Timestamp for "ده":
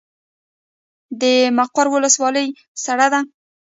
3.13-3.19